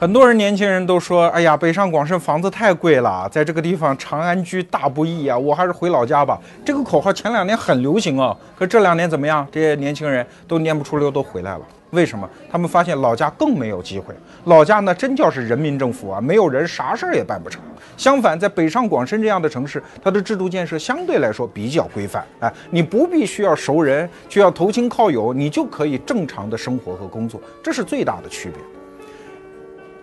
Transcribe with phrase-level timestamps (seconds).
[0.00, 9.44] 很多人年轻人都说：“哎呀，北上广深房子太贵了，在这个地方长安居大不易啊，我还是回老家吧。”这个口号前两年很流行啊，可这两年怎么样？
[9.50, 11.62] 这些年轻人都蔫不出溜，都回来了。
[11.90, 12.30] 为什么？
[12.48, 14.14] 他们发现老家更没有机会。
[14.44, 17.60] 老家呢，真叫是人民政府啊，没有人啥事儿也办不成。
[17.96, 22.24] 相反，在北上广深这样的城市，它的制度建设相对来说比较规范。
[22.38, 28.62] 哎，你不必需要熟人，需要投亲靠友，你就可以正常的生活和工作，这是最大的区别。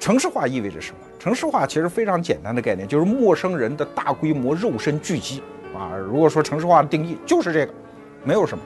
[0.05, 0.97] 城市化意味着什么？
[1.17, 5.41] 城市化其实非常简单的概念，就是陌生人的大规模肉身聚集
[5.73, 5.97] 啊。
[5.97, 7.73] 如果说城市化的定义就是这个，
[8.23, 8.63] 没有什么。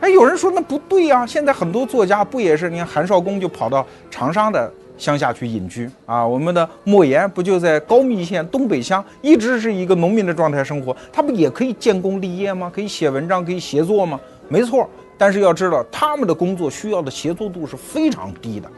[0.00, 2.68] 哎，有人说那不对呀，现在很多作家不也是？
[2.68, 6.26] 你看韩少功就跑到长沙的乡下去隐居啊。
[6.26, 12.68] 我们的莫言不就在高密县东北乡，一直是一个农民的状态生活，他不也可以建功立业吗？
[12.74, 14.18] 可以写文章，可以协作吗？
[14.48, 18.68] 没错，但是要知道他们的工作需要的协作度是非常低的。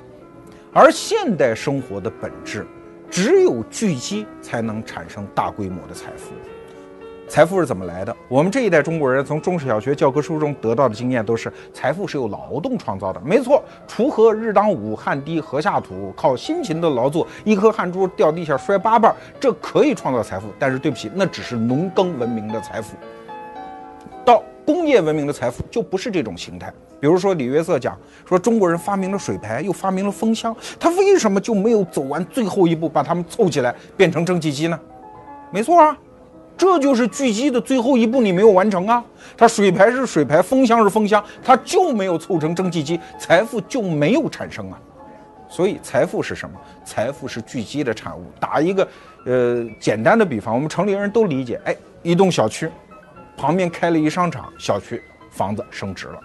[0.75, 2.67] 而现代生活的本质，
[3.11, 6.33] 只有聚集才能产生大规模的财富。
[7.29, 8.17] 财富是怎么来的？
[8.27, 13.21] 我们这一代中国人从中小学教科书中得到的经验都是，财富是由劳动创造的。
[13.23, 20.49] 没错，锄禾日当午，汗滴禾下土，靠辛勤的劳作，一颗汗珠掉地下摔八瓣，这可以创造财富。
[20.59, 22.97] 但是对不起，那只是农耕文明的财富。
[24.65, 26.73] 工业文明的财富就不是这种形态。
[27.01, 34.79] 比如说李约瑟讲说中国人发明了水排，又发明了风箱，他为什么就没有走完最后一步，把它们凑起来变成蒸汽机呢？
[35.51, 35.99] 没错啊，
[36.57, 39.05] 这就是聚集的最后一步，你没有完成啊。
[39.37, 44.79] 它水排是水排，风箱是风箱，它就没有凑成蒸汽机，财富就没有产生啊。
[45.49, 46.59] 所以财富是什么？
[46.85, 48.23] 财富是聚集的产物。
[48.39, 48.89] 打一个
[49.27, 52.71] 呃简单的比方，我们城里人都理解，哎，一栋小区
[53.37, 56.21] 旁边开了一商场，小区房子升值了。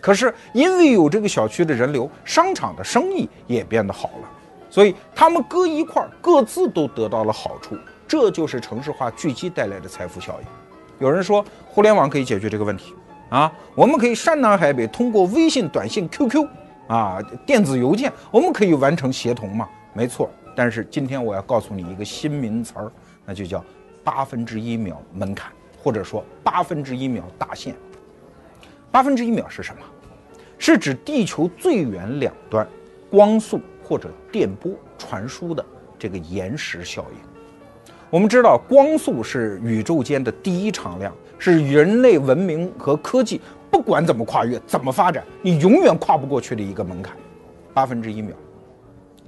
[0.00, 4.28] 可是因为有这个小区的人流，商场的生意也变得好了，
[4.68, 7.76] 所以他们搁一块儿，各自都得到了好处。
[8.08, 10.46] 这就是城市化聚集带来的财富效应。
[10.98, 12.94] 有人说互联网可以解决这个问题
[13.30, 16.46] 啊，我们可以山南海北通过微信、短信、QQ
[16.88, 19.68] 啊、电子邮件，我们可以完成协同嘛？
[19.94, 20.28] 没错。
[20.54, 22.92] 但是今天我要告诉你一个新名词儿，
[23.24, 23.64] 那就叫
[24.04, 25.50] 八分之一秒门槛，
[25.82, 27.74] 或者说八分之一秒大限。
[28.90, 29.80] 八分之一秒是什么？
[30.58, 32.64] 是指地球最远两端
[33.10, 35.64] 光速或者电波传输的
[35.98, 37.18] 这个延时效应。
[38.10, 47.16] 我们知道，光速是宇宙间的第一常量，是人类文明和科技不管怎么跨越、怎么发展，你永远跨不过去的一个门槛。
[47.74, 48.36] 八分之一秒，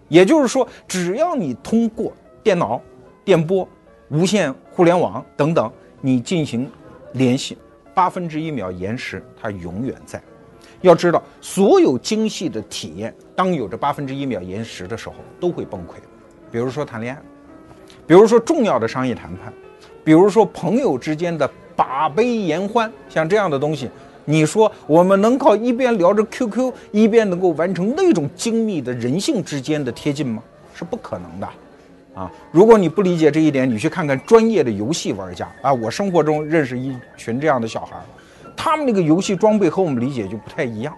[0.09, 2.81] 也就是说，只要你通过电脑、
[3.25, 3.67] 电波、
[4.11, 5.73] 无线互联网等等，
[6.05, 6.71] 你进行
[7.13, 7.57] 联系。
[7.95, 10.23] 八分之一秒延时，它永远在。
[10.83, 15.93] 要知道，所有精细的体验，当有着八分之一秒延时的时候，都会崩溃。
[16.53, 17.23] 比如说谈恋爱，
[18.07, 19.51] 比如说重要的商业谈判，
[20.05, 23.89] 比如说朋友之间的把杯言欢，像这样的东西，
[24.27, 30.43] 你说我们能靠一边聊着 QQ，一边能够完成那种精密的人性之间的贴近吗？
[30.75, 31.49] 是不可能的。
[32.15, 35.73] 啊，如果你不理解这一点，你去看看专业的游戏玩家啊。
[35.73, 37.97] 我生活中认识一群这样的小孩，
[38.57, 40.95] 他们那个游戏装备和我们理解就不太一样，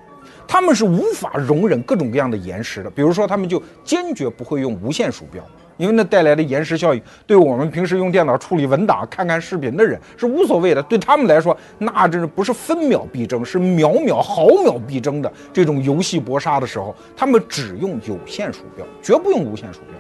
[0.47, 2.91] 他们是无法容忍各种各样的延时的。
[2.91, 5.43] 比如说，他们就坚决不会用无线鼠标，
[5.79, 10.83] 因为那带来的延时效应，对我们平时用电脑处理文档、看看视频的人是无所谓的。
[10.83, 19.97] 对他们来说，那真是不是分秒必争，是秒秒毫秒必争的这种游戏搏杀的时候，他们只用有线鼠标，绝不用无线鼠标。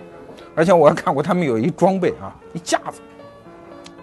[0.56, 3.00] 而且我还看过他们有一装备啊，一架子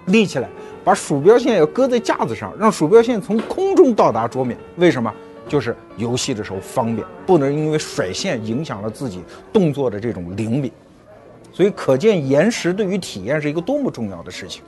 [0.06, 0.48] 立起来，
[0.84, 4.58] 把鼠标线要搁在架子上，让鼠标线从空中到达桌面。
[4.78, 5.12] 为什么？
[5.46, 9.22] 就是游戏的时候方便，不能因为甩线影响了自己
[9.52, 10.72] 动作的这种灵敏。
[11.52, 14.64] 所以可见延时对于体验是一个多么重要的事情。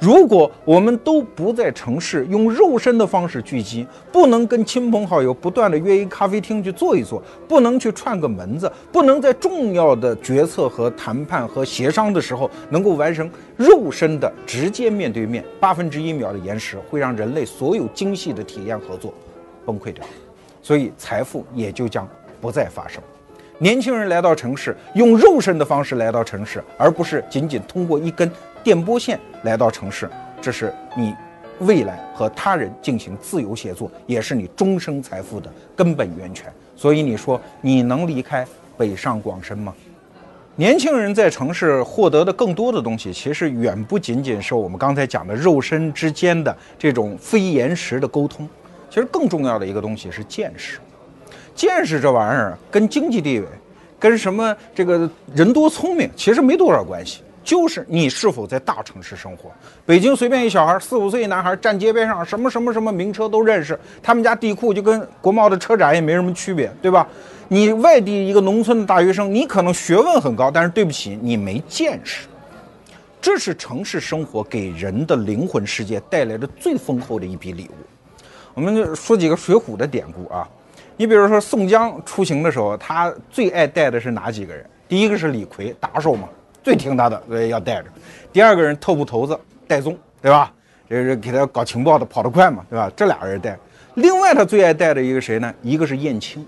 [0.00, 19.12] 如果我们都不在城市用肉身的方式聚集，不能跟亲朋好友不断的约一咖啡厅去坐一坐，不能去串个门子，不能在重要的决策和谈判和协商的时候能够完成肉身的直接面对面，八分之一秒的延时会让人类所有精细的体验合作
[19.66, 20.04] 崩溃掉，
[20.62, 22.08] 所以财富也就将
[22.40, 23.02] 不再发生。
[23.60, 28.30] 年轻人来到城市，用肉身的方式来到城市，而不是仅仅通过一根。
[28.62, 30.10] 电波线来到城市，
[30.40, 31.14] 这是你
[31.60, 36.52] 未来和他人进行自由协作，也是你终生财富的根本源泉。
[36.76, 38.46] 所以你说你能离开
[38.76, 39.74] 北上广深吗？
[40.56, 48.48] 年轻人在城市获得的更多的东西，其实远不仅仅是我们刚才讲的肉身之间的这种非延时的沟通，
[48.90, 50.78] 其实更重要的一个东西是见识。
[51.54, 53.46] 见识这玩意儿跟经济地位。
[54.00, 59.50] 跟什么这个人多聪明其实没多少关系，就是你是否在大城市生活。
[59.86, 67.08] 北京随便一小孩，四五岁男孩站街边上，什么什么什么名车都认识，他们家地库就跟国贸的车展也没什么区别，对吧？
[67.48, 72.26] 你外地一个农村的大学生，你可能学问很高，但是对不起，你没见识。
[73.18, 78.20] 这是城市生活给人的灵魂世界带来的最丰厚的一笔礼物。
[78.52, 80.46] 我们就说几个《水浒》的典故啊。
[80.98, 84.68] 你比如说宋江出行的时候，他最爱带的是哪几个人？
[84.86, 86.28] 第一个是李逵，打手嘛，
[86.68, 87.86] 最听他的，所以要带着。
[88.30, 90.52] 第二个人特务头子戴宗，对吧？
[90.86, 92.92] 这是给他搞情报的，跑得快嘛，对吧？
[92.94, 93.58] 这俩人带。
[93.94, 95.54] 另外他最爱带的一个谁呢？
[95.62, 96.44] 一个是燕青，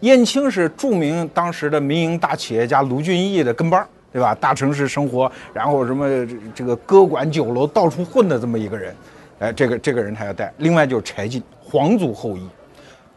[0.00, 4.34] 燕青是著名当时的民营大企业家卢俊义的跟班，对吧？
[4.34, 6.08] 大城市生活，然后什么
[6.54, 8.96] 这个歌馆酒楼到处混的这么一个人，
[9.40, 10.50] 哎，这个这个人他要带。
[10.56, 12.48] 另外就是柴进，皇族后裔。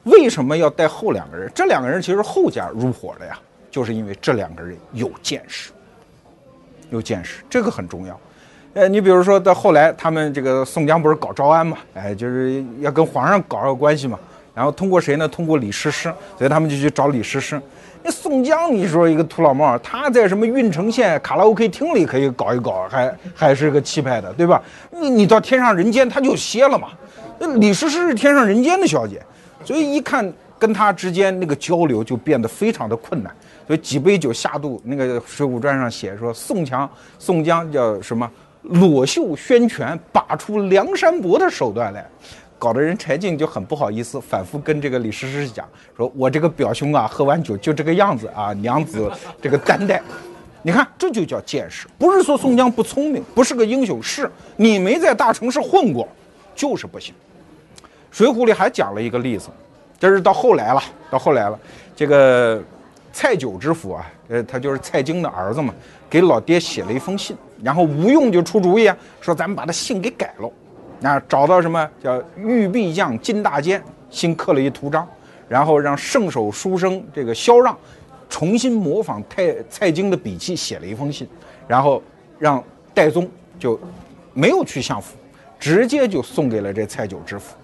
[0.04, 1.50] 为什么要带后两个人？
[1.56, 3.40] 这两个人其实后家入伙的呀，
[3.72, 5.72] 就是因为这两个人有见识，
[6.96, 8.20] 有见识，这个很重要。
[8.74, 14.18] 呃，你比如说到后来，他们这个宋江不是搞招安嘛，哎，就是要跟皇上搞个关系嘛。
[14.54, 15.28] 然后通过谁呢？
[15.28, 17.62] 通过李师师，所以他们就去找李师师。
[18.02, 24.62] 那宋江，你说一个土老帽，他在什么郓城县卡拉 OK 厅里可以搞一搞，还还是个气派的，对吧？
[24.92, 26.90] 你你到天上人间他就歇了嘛。
[27.38, 29.22] 那李师师是天上人间的小姐。
[29.64, 33.34] 所以一看跟他之间那个交流就变得非常的困难，
[33.68, 38.30] 所以几杯酒下肚，那个《水浒传》上写说宋强、宋江叫什么
[38.62, 42.06] 裸袖宣拳，拔出梁山伯的手段来，
[42.58, 45.68] 搞得人柴进就很不好意思，反复跟这个李师师讲，
[45.98, 50.02] 说我这个表兄啊，喝完酒就这个样子啊，娘子这个担待，
[50.62, 56.08] 你看这就叫见识，不是说宋江不聪明，不是个英雄，是你没在大城市混过，
[56.56, 57.14] 就是不行。
[58.12, 59.50] 《水浒》里还讲了一个例子，
[60.00, 61.60] 这是到后来了，到后来了，
[61.96, 62.64] 这个
[63.18, 65.74] 蔡九知府啊，呃，他就是蔡京的儿子嘛，
[66.10, 67.34] 给老爹写了一封信，
[67.64, 75.08] 然后吴用就出主意啊，说咱们把他信给改了，啊，找到什么叫玉壁将金大坚，新刻了一图章，
[75.48, 77.78] 然后让圣手书生这个萧让
[78.30, 81.26] 重新模仿蔡蔡京的笔迹写了一封信，
[81.70, 82.04] 然后
[82.38, 82.62] 让
[82.94, 83.26] 戴宗
[83.58, 83.80] 就
[84.34, 85.16] 没有去相府，
[85.58, 87.56] 直接就送给了这蔡九知府。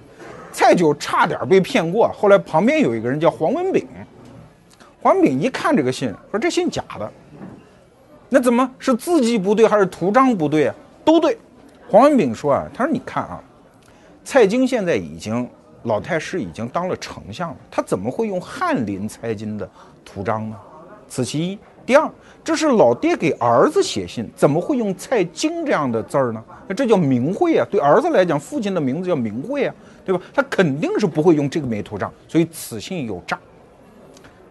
[0.54, 3.86] 蔡九差点被骗过，后来旁边有一个人叫黄文炳，
[5.02, 7.12] 黄文炳一看这个信，说这信假的，
[8.30, 10.76] 那怎么是字迹不对还是图章不对啊？
[11.04, 11.38] 都对。
[11.90, 13.42] 黄文炳说啊，他说你看啊，
[14.24, 15.50] 蔡京现在已经
[15.84, 19.68] 老太师已经当了丞相了，他怎么会用翰林蔡京的
[20.06, 20.56] 图章呢？
[21.10, 21.58] 此其一。
[21.84, 22.08] 第二，
[22.44, 26.42] 这是老爹给儿子写信，怎么会用蔡京这样的字儿呢？
[26.68, 27.66] 那这叫名讳啊！
[27.72, 29.74] 对儿子来讲，父亲的名字叫名讳啊。
[30.06, 30.24] 对吧？
[30.34, 33.38] 他肯定是不会用这个枚图章，所以此信有诈。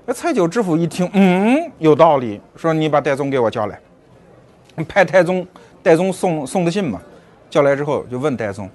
[0.06, 3.78] 那蔡九知府一听，嗯，有道理，说你把戴宗给我叫来，
[4.88, 5.46] 派太宗
[5.82, 7.00] 戴宗送送的信嘛。
[7.48, 8.70] 叫来之后就问戴宗，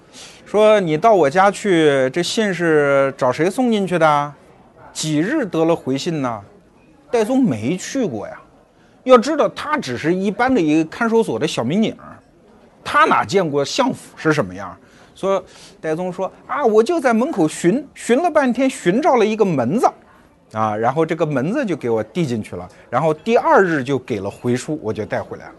[0.45, 4.33] 说你到我家去，这信是找谁送进去的？
[4.91, 6.41] 几日得了回信呢？
[7.09, 8.33] 戴宗没去过呀。
[9.05, 11.95] 要知道，他只是一般的一个看守所的小民警，
[12.83, 14.77] 他哪见过相府是什么样？
[15.15, 15.41] 说，
[15.79, 19.89] 戴宗说啊，我就在门口寻寻了半天，寻着了一个门子，
[20.55, 25.51] 啊，然后这个门子就给我递进去了，然后第二日就给了回书，我就带回来了。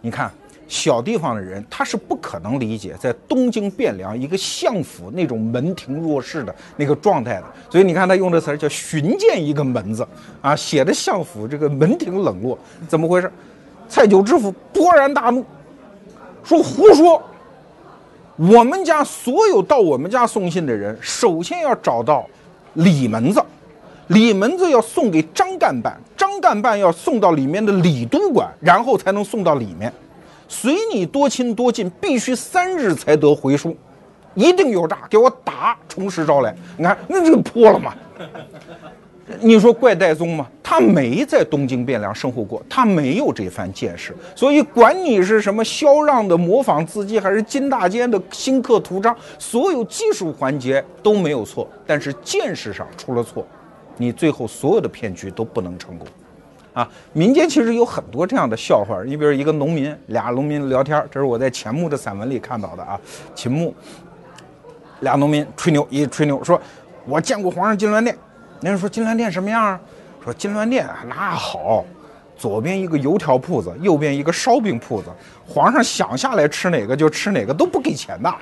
[0.00, 0.28] 你看，
[0.66, 10.04] 小地方的人他是不可能理解在东京汴梁一个相府那种门庭若市的那个状态的，所以你看他用的词叫寻见一个门子，
[10.40, 13.30] 啊，写的相府这个门庭冷落，怎么回事？
[13.88, 15.44] 蔡九知府勃然大怒，
[16.42, 17.22] 说胡说。
[18.36, 22.28] 我们家所有到我们家送信的人，首先要找到
[22.74, 23.42] 李门子，
[24.08, 29.92] 李门子要送给张干办，张干办要送到里面的李督管，然后才能送到里面。
[30.48, 33.76] 随你多亲多近，必须三日才得回书，
[34.34, 36.54] 一定有诈，给我打，从实招来。
[36.76, 37.92] 你看，那这破了吗？
[39.40, 40.46] 你说怪戴宗吗？
[40.62, 53.44] 他没在东京汴梁生活过，他没有这番见识，所以管你是什么萧让的模仿字迹，还是金大坚的新刻图章，所有技术环节都没有错，但是见识上出了错，
[53.96, 56.06] 你最后所有的骗局都不能成功。
[56.72, 63.00] 啊，民间其实有很多这样的笑话，你比如一个农民，俩农民聊天，这是我在钱穆的散文里看到的啊，
[63.34, 63.74] 秦穆，
[65.00, 66.60] 俩农民吹牛，一吹牛说，
[67.06, 68.14] 我见过皇上金銮殿。
[68.60, 69.80] 那人说金銮殿什么样啊？
[70.22, 71.84] 说金銮殿啊那好，
[72.36, 75.08] 左边一个油条铺子，右边一个烧饼铺子。
[75.46, 78.28] 皇上想下来吃哪个就吃哪个，都不给钱的。
[78.28, 78.38] 啊，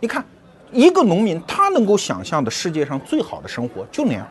[0.00, 0.24] 你看，
[0.72, 4.26] 一个农民他能够想象的世界上最好的生活就那样，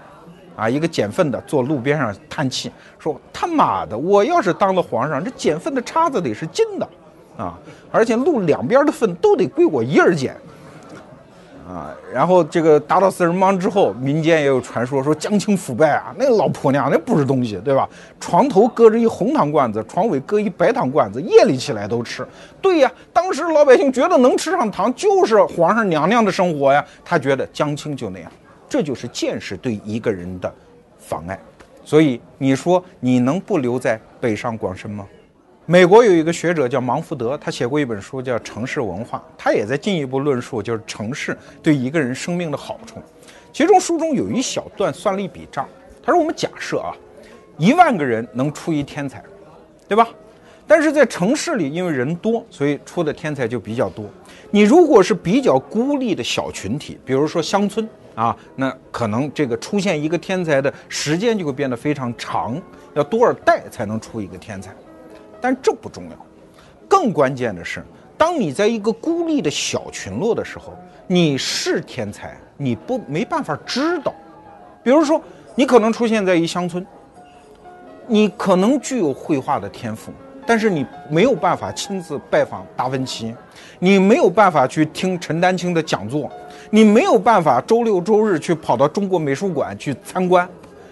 [0.55, 6.87] 啊，一个捡粪的坐路边上叹气，说他妈的，我要是当了皇上，这捡粪的叉子得是金的，
[7.37, 7.57] 啊，
[7.91, 10.35] 而且路两边的粪都得归我一人捡。
[11.69, 17.87] 啊，然后这个打倒四人帮之后，民间也有传说说江青腐败啊，那个老婆娘那不是东西，对吧？
[18.19, 22.27] 床头搁着一红糖罐子，床尾搁一白糖罐子，夜里起来都吃。
[22.59, 28.31] 对呀，当时老百姓觉得能吃上糖就是皇上娘娘的生活呀，他觉得江青就那样，
[28.67, 30.51] 这就是见识对一个人的
[30.97, 31.39] 妨碍。
[31.85, 35.05] 所以你说你能不留在北上广深吗？
[35.71, 42.95] 美国有一个学者叫芒福德，他写过一本书叫《城市文化》，他也在进一步论述就是城市对一个人生命的好处。
[43.53, 45.69] 其中书中有一小段算了一笔账，
[46.01, 46.91] 他说：“我们假设啊，
[47.59, 49.21] 一万个人能出一天才，
[49.87, 50.07] 对吧？
[50.65, 54.05] 但是在城市里，因为人多，所以出的天才就比较多。
[54.49, 62.59] 你如果是比较孤立的小群体，比如说乡村啊，那可能这个出现一个天才的时间就会变得非常长，
[62.95, 64.73] 要多少代才能出一个天才。”
[65.41, 66.17] 但这不重要，
[66.87, 67.83] 更关键的是，
[68.17, 70.73] 当你在一个孤立的小群落的时候，
[71.07, 74.13] 你是天才，你不没办法知道。
[74.83, 75.21] 比如说，
[75.55, 76.85] 你可能出现在一乡村，
[78.07, 80.11] 你可能具有绘画的天赋，
[80.45, 83.33] 但是你没有办法亲自拜访达芬奇，
[83.79, 86.29] 你没有办法去听陈丹青的讲座，
[86.69, 90.47] 你没有办法周六周日去跑到中国美术馆去参观，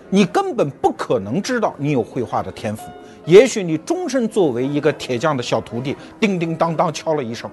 [0.09, 2.89] 你根本不可能知道你有绘画的天赋。
[3.27, 7.51] 也许你终身作为一个铁匠的小徒弟，叮叮当当敲了一声，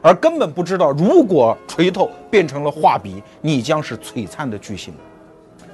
[0.00, 4.94] 而根本不知道，如果锤头变成了画笔，你将是璀璨的巨星。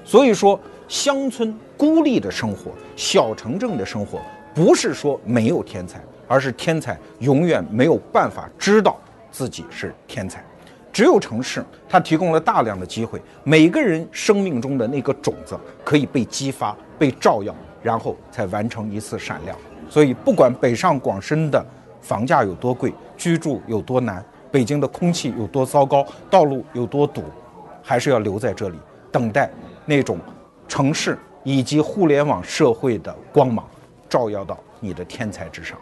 [0.04, 0.58] 所以说，
[0.88, 4.20] 乡村孤立的生活，小城镇的生活，
[4.52, 8.98] 不是说没有天才，而是天才永远没有办法知道
[9.30, 10.44] 自己是天才。
[10.92, 17.54] 只有城市，它提供了大量的机会，每个人生命中的那个种子可以被激发、被照耀。
[17.82, 19.56] 然后才完成一次闪亮，
[19.88, 21.64] 所以不管北上广深的
[22.00, 27.22] 房价有多贵，居住有多难，北京的空气有多糟糕，道路有多堵，
[27.82, 28.78] 还是要留在这里，
[29.10, 29.50] 等待
[29.86, 30.18] 那种
[30.68, 33.66] 城市以及互联网社会的光芒，
[34.08, 35.78] 照耀到你的天才之上。